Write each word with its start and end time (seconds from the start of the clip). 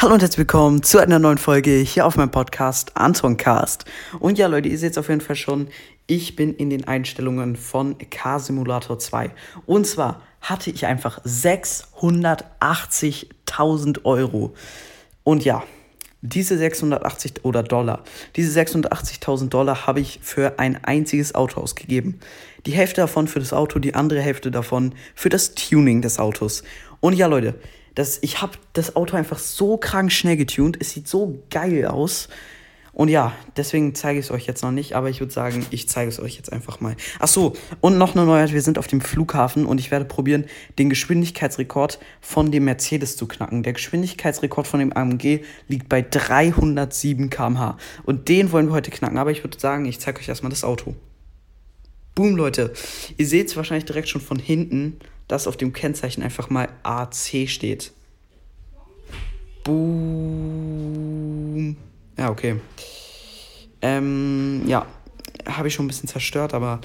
Hallo 0.00 0.14
und 0.14 0.22
herzlich 0.22 0.38
willkommen 0.38 0.82
zu 0.82 0.98
einer 0.98 1.18
neuen 1.18 1.36
Folge 1.36 1.72
hier 1.72 2.06
auf 2.06 2.16
meinem 2.16 2.30
Podcast 2.30 2.96
Anton 2.96 3.36
Cast. 3.36 3.84
Und 4.18 4.38
ja, 4.38 4.46
Leute, 4.46 4.70
ihr 4.70 4.78
seht 4.78 4.92
es 4.92 4.98
auf 4.98 5.10
jeden 5.10 5.20
Fall 5.20 5.36
schon, 5.36 5.68
ich 6.06 6.36
bin 6.36 6.54
in 6.54 6.70
den 6.70 6.88
Einstellungen 6.88 7.54
von 7.54 7.98
Car 8.08 8.40
Simulator 8.40 8.98
2. 8.98 9.30
Und 9.66 9.86
zwar 9.86 10.22
hatte 10.40 10.70
ich 10.70 10.86
einfach 10.86 11.22
680.000 11.24 14.04
Euro. 14.04 14.54
Und 15.22 15.44
ja, 15.44 15.64
diese 16.22 16.56
680 16.56 17.44
oder 17.44 17.62
Dollar, 17.62 18.02
diese 18.36 18.58
680.000 18.58 19.50
Dollar 19.50 19.86
habe 19.86 20.00
ich 20.00 20.20
für 20.22 20.58
ein 20.58 20.82
einziges 20.82 21.34
Auto 21.34 21.60
ausgegeben. 21.60 22.20
Die 22.64 22.72
Hälfte 22.72 23.02
davon 23.02 23.28
für 23.28 23.40
das 23.40 23.52
Auto, 23.52 23.78
die 23.78 23.94
andere 23.94 24.22
Hälfte 24.22 24.50
davon 24.50 24.94
für 25.14 25.28
das 25.28 25.54
Tuning 25.54 26.00
des 26.00 26.18
Autos. 26.18 26.62
Und 27.00 27.12
ja, 27.12 27.26
Leute, 27.26 27.56
das, 28.00 28.18
ich 28.22 28.40
habe 28.40 28.52
das 28.72 28.96
Auto 28.96 29.16
einfach 29.16 29.38
so 29.38 29.76
krank 29.76 30.10
schnell 30.10 30.38
getuned. 30.38 30.78
Es 30.80 30.92
sieht 30.92 31.06
so 31.06 31.42
geil 31.50 31.86
aus. 31.86 32.28
Und 32.92 33.08
ja, 33.08 33.32
deswegen 33.56 33.94
zeige 33.94 34.18
ich 34.18 34.26
es 34.26 34.30
euch 34.30 34.46
jetzt 34.46 34.62
noch 34.62 34.72
nicht, 34.72 34.94
aber 34.94 35.10
ich 35.10 35.20
würde 35.20 35.32
sagen, 35.32 35.64
ich 35.70 35.88
zeige 35.88 36.08
es 36.08 36.18
euch 36.18 36.36
jetzt 36.36 36.52
einfach 36.52 36.80
mal. 36.80 36.96
Ach 37.18 37.28
so, 37.28 37.52
und 37.80 37.98
noch 37.98 38.16
eine 38.16 38.24
Neuheit, 38.24 38.52
wir 38.52 38.62
sind 38.62 38.78
auf 38.78 38.88
dem 38.88 39.00
Flughafen 39.00 39.64
und 39.64 39.78
ich 39.78 39.90
werde 39.90 40.06
probieren, 40.06 40.46
den 40.78 40.90
Geschwindigkeitsrekord 40.90 42.00
von 42.20 42.50
dem 42.50 42.64
Mercedes 42.64 43.16
zu 43.16 43.28
knacken. 43.28 43.62
Der 43.62 43.74
Geschwindigkeitsrekord 43.74 44.66
von 44.66 44.80
dem 44.80 44.92
AMG 44.92 45.40
liegt 45.68 45.88
bei 45.88 46.02
307 46.02 47.30
km/h 47.30 47.76
und 48.04 48.28
den 48.28 48.50
wollen 48.50 48.66
wir 48.66 48.74
heute 48.74 48.90
knacken, 48.90 49.18
aber 49.18 49.30
ich 49.30 49.44
würde 49.44 49.60
sagen, 49.60 49.84
ich 49.84 50.00
zeige 50.00 50.18
euch 50.18 50.28
erstmal 50.28 50.50
das 50.50 50.64
Auto. 50.64 50.96
Boom, 52.16 52.34
Leute. 52.34 52.72
Ihr 53.16 53.26
seht 53.26 53.48
es 53.48 53.56
wahrscheinlich 53.56 53.84
direkt 53.84 54.08
schon 54.08 54.20
von 54.20 54.38
hinten, 54.38 54.98
dass 55.28 55.46
auf 55.46 55.56
dem 55.56 55.72
Kennzeichen 55.72 56.24
einfach 56.24 56.50
mal 56.50 56.68
AC 56.82 57.48
steht. 57.48 57.92
Boom. 59.64 61.10
Ja, 62.16 62.30
okay. 62.30 62.60
Ähm, 63.82 64.62
ja, 64.66 64.86
habe 65.46 65.68
ich 65.68 65.74
schon 65.74 65.84
ein 65.86 65.88
bisschen 65.88 66.08
zerstört, 66.08 66.54
aber 66.54 66.80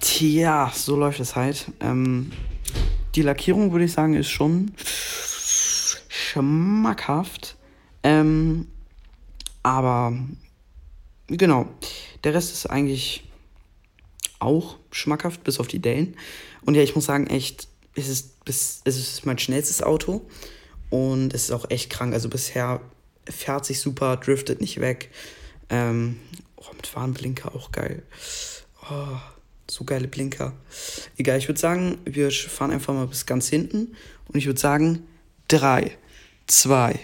tja, 0.00 0.72
so 0.74 0.96
läuft 0.96 1.20
es 1.20 1.36
halt. 1.36 1.66
Ähm, 1.80 2.32
die 3.14 3.22
Lackierung, 3.22 3.72
würde 3.72 3.84
ich 3.84 3.92
sagen, 3.92 4.14
ist 4.14 4.28
schon 4.30 4.72
schmackhaft. 6.08 7.56
Ähm, 8.02 8.68
aber 9.62 10.12
genau, 11.26 11.66
der 12.24 12.34
Rest 12.34 12.52
ist 12.52 12.66
eigentlich 12.66 13.24
auch 14.38 14.76
schmackhaft, 14.90 15.42
bis 15.44 15.58
auf 15.58 15.66
die 15.66 15.80
Dellen. 15.80 16.16
Und 16.64 16.74
ja, 16.74 16.82
ich 16.82 16.94
muss 16.94 17.06
sagen, 17.06 17.26
echt, 17.26 17.68
es 17.94 18.08
ist, 18.08 18.34
es 18.44 18.82
ist 18.84 19.26
mein 19.26 19.38
schnellstes 19.38 19.82
Auto 19.82 20.28
und 20.90 21.34
es 21.34 21.44
ist 21.44 21.50
auch 21.50 21.70
echt 21.70 21.90
krank. 21.90 22.14
Also 22.14 22.28
bisher 22.28 22.80
fährt 23.28 23.64
sich 23.64 23.80
super, 23.80 24.16
driftet 24.16 24.60
nicht 24.60 24.80
weg. 24.80 25.10
Ähm, 25.68 26.20
oh, 26.56 26.72
mit 26.74 26.94
Warnblinker 26.94 27.54
auch 27.54 27.72
geil. 27.72 28.02
Oh, 28.88 29.18
so 29.68 29.84
geile 29.84 30.08
Blinker. 30.08 30.52
Egal, 31.16 31.38
ich 31.38 31.48
würde 31.48 31.60
sagen, 31.60 31.98
wir 32.04 32.30
fahren 32.30 32.70
einfach 32.70 32.94
mal 32.94 33.06
bis 33.06 33.26
ganz 33.26 33.48
hinten. 33.48 33.96
Und 34.28 34.38
ich 34.38 34.46
würde 34.46 34.60
sagen, 34.60 35.06
3, 35.48 35.96
2, 36.46 36.98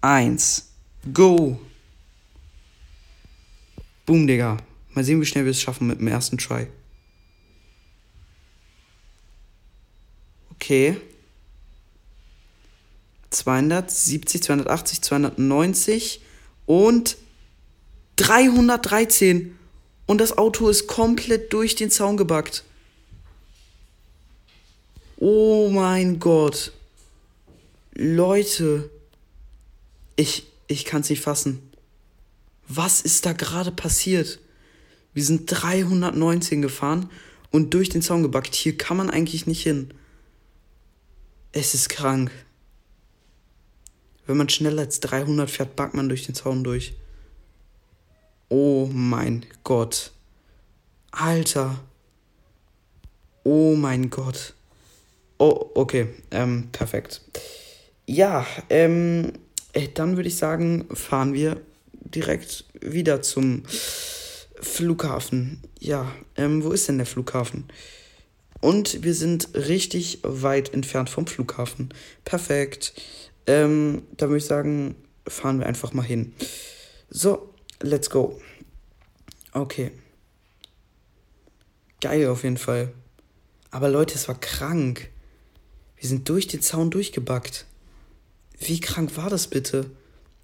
1, 0.00 0.70
go! 1.12 1.58
Boom, 4.06 4.26
Digga. 4.26 4.58
Mal 4.90 5.04
sehen, 5.04 5.20
wie 5.20 5.26
schnell 5.26 5.44
wir 5.44 5.50
es 5.50 5.60
schaffen 5.60 5.86
mit 5.86 5.98
dem 5.98 6.08
ersten 6.08 6.36
Try. 6.36 6.66
Okay. 10.50 11.00
270, 13.34 14.42
280, 14.42 15.02
290 15.02 16.20
und 16.66 17.16
313. 18.16 19.58
Und 20.06 20.20
das 20.20 20.36
Auto 20.36 20.68
ist 20.68 20.86
komplett 20.86 21.52
durch 21.52 21.74
den 21.74 21.90
Zaun 21.90 22.16
gebackt. 22.16 22.64
Oh 25.16 25.70
mein 25.70 26.20
Gott. 26.20 26.72
Leute. 27.94 28.90
Ich, 30.16 30.46
ich 30.68 30.84
kann 30.84 31.00
es 31.00 31.10
nicht 31.10 31.22
fassen. 31.22 31.70
Was 32.68 33.00
ist 33.00 33.26
da 33.26 33.32
gerade 33.32 33.72
passiert? 33.72 34.38
Wir 35.12 35.24
sind 35.24 35.46
319 35.46 36.62
gefahren 36.62 37.08
und 37.50 37.72
durch 37.74 37.88
den 37.88 38.02
Zaun 38.02 38.22
gebackt. 38.22 38.54
Hier 38.54 38.76
kann 38.76 38.96
man 38.96 39.10
eigentlich 39.10 39.46
nicht 39.46 39.62
hin. 39.62 39.94
Es 41.52 41.74
ist 41.74 41.88
krank. 41.88 42.30
Wenn 44.26 44.36
man 44.36 44.48
schneller 44.48 44.82
als 44.82 45.00
300 45.00 45.50
fährt, 45.50 45.76
backt 45.76 45.94
man 45.94 46.08
durch 46.08 46.26
den 46.26 46.34
Zaun 46.34 46.64
durch. 46.64 46.94
Oh 48.48 48.88
mein 48.92 49.44
Gott. 49.64 50.12
Alter. 51.10 51.80
Oh 53.42 53.74
mein 53.76 54.10
Gott. 54.10 54.54
Oh, 55.38 55.70
okay. 55.74 56.08
Ähm, 56.30 56.68
perfekt. 56.72 57.20
Ja, 58.06 58.46
ähm, 58.70 59.32
äh, 59.72 59.88
dann 59.92 60.16
würde 60.16 60.28
ich 60.28 60.36
sagen, 60.36 60.86
fahren 60.92 61.34
wir 61.34 61.60
direkt 61.92 62.64
wieder 62.80 63.22
zum 63.22 63.62
Flughafen. 64.60 65.60
Ja, 65.80 66.10
ähm, 66.36 66.64
wo 66.64 66.72
ist 66.72 66.88
denn 66.88 66.98
der 66.98 67.06
Flughafen? 67.06 67.64
Und 68.60 69.02
wir 69.02 69.14
sind 69.14 69.50
richtig 69.54 70.20
weit 70.22 70.72
entfernt 70.72 71.10
vom 71.10 71.26
Flughafen. 71.26 71.92
Perfekt. 72.24 72.94
Ähm, 73.46 74.02
da 74.16 74.28
würde 74.28 74.38
ich 74.38 74.46
sagen, 74.46 74.96
fahren 75.26 75.58
wir 75.58 75.66
einfach 75.66 75.92
mal 75.92 76.02
hin. 76.02 76.34
So, 77.10 77.54
let's 77.80 78.10
go. 78.10 78.40
Okay. 79.52 79.92
Geil 82.00 82.26
auf 82.28 82.42
jeden 82.44 82.58
Fall. 82.58 82.92
Aber 83.70 83.88
Leute, 83.88 84.14
es 84.14 84.28
war 84.28 84.38
krank. 84.38 85.10
Wir 85.96 86.08
sind 86.08 86.28
durch 86.28 86.46
den 86.46 86.62
Zaun 86.62 86.90
durchgebackt. 86.90 87.66
Wie 88.58 88.80
krank 88.80 89.16
war 89.16 89.30
das 89.30 89.48
bitte? 89.48 89.90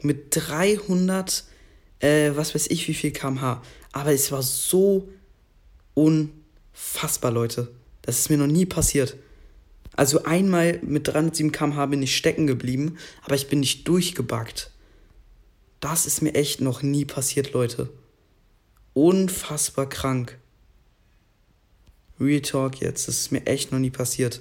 Mit 0.00 0.28
300, 0.30 1.44
äh, 2.00 2.32
was 2.34 2.54
weiß 2.54 2.68
ich, 2.68 2.88
wie 2.88 2.94
viel 2.94 3.12
kmh. 3.12 3.62
Aber 3.92 4.12
es 4.12 4.32
war 4.32 4.42
so 4.42 5.08
unfassbar, 5.94 7.30
Leute. 7.30 7.68
Das 8.02 8.18
ist 8.18 8.30
mir 8.30 8.38
noch 8.38 8.46
nie 8.46 8.66
passiert. 8.66 9.16
Also 9.94 10.24
einmal 10.24 10.80
mit 10.82 11.08
307 11.08 11.52
km/h 11.52 11.86
bin 11.86 12.02
ich 12.02 12.16
stecken 12.16 12.46
geblieben, 12.46 12.96
aber 13.24 13.34
ich 13.34 13.48
bin 13.48 13.60
nicht 13.60 13.86
durchgebackt. 13.88 14.70
Das 15.80 16.06
ist 16.06 16.22
mir 16.22 16.34
echt 16.34 16.60
noch 16.60 16.82
nie 16.82 17.04
passiert, 17.04 17.52
Leute. 17.52 17.90
Unfassbar 18.94 19.88
krank. 19.88 20.38
Real 22.20 22.40
Talk 22.40 22.80
jetzt, 22.80 23.08
das 23.08 23.18
ist 23.18 23.32
mir 23.32 23.46
echt 23.46 23.72
noch 23.72 23.78
nie 23.78 23.90
passiert. 23.90 24.40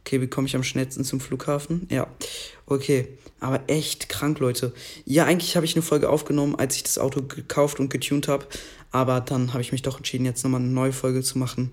Okay, 0.00 0.20
wie 0.20 0.28
komme 0.28 0.46
ich 0.46 0.56
am 0.56 0.62
schnellsten 0.62 1.04
zum 1.04 1.20
Flughafen? 1.20 1.86
Ja. 1.90 2.06
Okay, 2.66 3.08
aber 3.40 3.62
echt 3.66 4.08
krank, 4.08 4.38
Leute. 4.38 4.72
Ja, 5.04 5.24
eigentlich 5.24 5.56
habe 5.56 5.66
ich 5.66 5.74
eine 5.74 5.82
Folge 5.82 6.08
aufgenommen, 6.08 6.56
als 6.56 6.76
ich 6.76 6.82
das 6.82 6.98
Auto 6.98 7.22
gekauft 7.22 7.80
und 7.80 7.90
getuned 7.90 8.28
habe. 8.28 8.46
Aber 8.92 9.20
dann 9.20 9.52
habe 9.52 9.62
ich 9.62 9.72
mich 9.72 9.82
doch 9.82 9.98
entschieden, 9.98 10.24
jetzt 10.24 10.42
nochmal 10.42 10.60
eine 10.60 10.70
neue 10.70 10.92
Folge 10.92 11.22
zu 11.22 11.38
machen. 11.38 11.72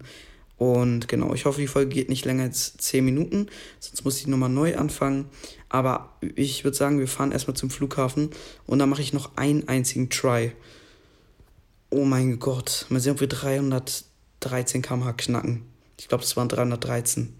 Und 0.57 1.07
genau, 1.07 1.33
ich 1.35 1.45
hoffe, 1.45 1.61
die 1.61 1.67
Folge 1.67 1.93
geht 1.93 2.09
nicht 2.09 2.25
länger 2.25 2.43
als 2.43 2.75
10 2.77 3.05
Minuten, 3.05 3.47
sonst 3.79 4.03
muss 4.03 4.19
ich 4.19 4.27
nochmal 4.27 4.49
neu 4.49 4.75
anfangen. 4.75 5.29
Aber 5.69 6.17
ich 6.35 6.63
würde 6.63 6.75
sagen, 6.75 6.99
wir 6.99 7.07
fahren 7.07 7.31
erstmal 7.31 7.55
zum 7.55 7.69
Flughafen 7.69 8.31
und 8.65 8.79
dann 8.79 8.89
mache 8.89 9.03
ich 9.03 9.13
noch 9.13 9.37
einen 9.37 9.67
einzigen 9.67 10.09
Try. 10.09 10.53
Oh 11.91 12.05
mein 12.05 12.39
Gott, 12.39 12.87
mal 12.89 12.99
sehen, 12.99 13.13
ob 13.13 13.19
wir 13.19 13.27
313 13.27 14.81
km/h 14.81 15.13
knacken. 15.13 15.63
Ich 15.99 16.07
glaube, 16.07 16.23
das 16.23 16.35
waren 16.35 16.49
313. 16.49 17.35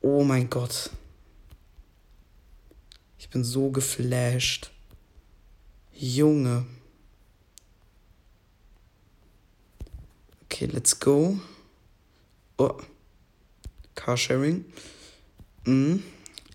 Oh 0.00 0.24
mein 0.24 0.48
Gott. 0.48 0.90
Ich 3.18 3.28
bin 3.28 3.44
so 3.44 3.70
geflasht. 3.70 4.70
Junge. 5.92 6.64
Okay, 10.44 10.66
let's 10.66 10.98
go. 10.98 11.38
Oh. 12.58 12.76
Carsharing. 13.94 14.64
Mhm. 15.64 16.02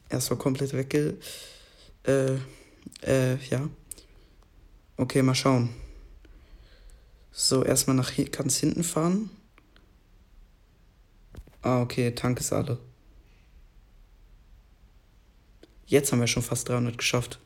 Erstmal 0.10 0.38
komplett 0.38 0.74
wegge. 0.74 1.18
Äh, 2.04 2.38
äh, 3.02 3.38
ja. 3.50 3.70
Okay, 4.98 5.22
mal 5.22 5.34
schauen. 5.34 5.70
So, 7.32 7.64
erstmal 7.64 7.96
nach 7.96 8.12
hier, 8.12 8.30
ganz 8.30 8.58
hinten 8.58 8.84
fahren. 8.84 9.30
Ah, 11.62 11.82
okay, 11.82 12.12
Tank 12.12 12.40
ist 12.40 12.54
alle. 12.54 12.78
Jetzt 15.86 16.12
haben 16.12 16.20
wir 16.20 16.28
schon 16.28 16.44
fast 16.44 16.70
300 16.70 16.98
geschafft. 16.98 17.40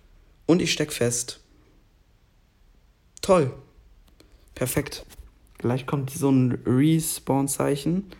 Und 0.45 0.61
ich 0.61 0.71
steck 0.71 0.91
fest. 0.91 1.39
Toll. 3.21 3.53
Perfekt. 4.55 5.05
Gleich 5.57 5.85
kommt 5.85 6.09
so 6.09 6.29
ein 6.31 6.51
Respawn-Zeichen. 6.65 8.11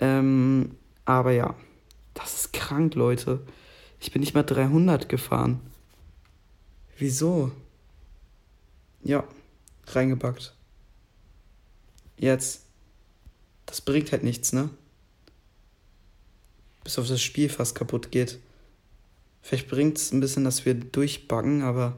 Ähm, 0.00 0.76
aber 1.04 1.32
ja, 1.32 1.54
das 2.14 2.34
ist 2.34 2.52
krank, 2.52 2.94
Leute. 2.94 3.40
Ich 4.00 4.12
bin 4.12 4.20
nicht 4.20 4.34
mal 4.34 4.42
300 4.42 5.08
gefahren. 5.08 5.60
Wieso? 6.98 7.52
Ja, 9.02 9.24
reingebackt. 9.86 10.54
Jetzt. 12.16 12.64
Das 13.66 13.80
bringt 13.80 14.10
halt 14.10 14.24
nichts, 14.24 14.52
ne? 14.52 14.68
Bis 16.82 16.98
auf 16.98 17.06
das 17.06 17.22
Spiel 17.22 17.48
fast 17.48 17.74
kaputt 17.74 18.10
geht. 18.10 18.38
Vielleicht 19.42 19.68
bringt 19.68 19.96
es 19.96 20.12
ein 20.12 20.20
bisschen, 20.20 20.44
dass 20.44 20.64
wir 20.66 20.74
durchbuggen, 20.74 21.62
aber 21.62 21.96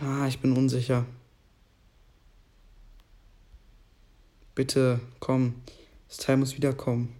ah, 0.00 0.26
ich 0.26 0.40
bin 0.40 0.56
unsicher. 0.56 1.04
Bitte, 4.54 5.00
komm. 5.20 5.54
Das 6.10 6.16
Teil 6.16 6.36
muss 6.36 6.56
wiederkommen. 6.56 7.14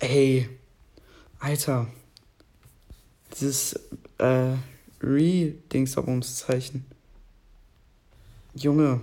Ey. 0.00 0.48
Alter. 1.38 1.86
Dieses 3.32 3.74
äh, 4.18 4.56
Re-Dingsabumszeichen. 5.00 6.84
Junge. 8.56 9.00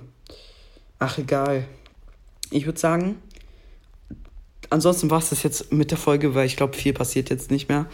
Ach, 1.00 1.18
egal. 1.18 1.66
Ich 2.52 2.66
würde 2.66 2.80
sagen, 2.80 3.16
ansonsten 4.70 5.10
war 5.10 5.20
es 5.20 5.30
das 5.30 5.44
jetzt 5.44 5.72
mit 5.72 5.92
der 5.92 5.98
Folge, 5.98 6.36
weil 6.36 6.48
ich 6.48 6.58
glaube, 6.58 6.76
viel 6.76 6.92
passiert 6.92 7.30
jetzt 7.30 7.50
nicht 7.50 7.70
mehr. 7.70 7.86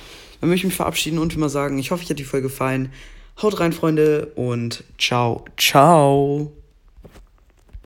Dann 0.41 0.49
möchte 0.49 0.65
ich 0.65 0.71
mich 0.71 0.75
verabschieden 0.75 1.19
und 1.19 1.35
immer 1.35 1.49
sagen, 1.49 1.77
ich 1.77 1.91
hoffe, 1.91 2.03
euch 2.03 2.09
hat 2.09 2.17
die 2.17 2.23
Folge 2.23 2.47
gefallen. 2.47 2.91
Haut 3.39 3.59
rein, 3.59 3.71
Freunde, 3.71 4.31
und 4.35 4.83
ciao, 4.97 5.45
ciao. 5.57 6.51